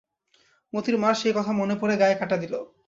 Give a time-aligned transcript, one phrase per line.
[0.73, 2.59] মোতির মার সেই কথা মনে পড়ে গায়ে কাঁটা দিলে।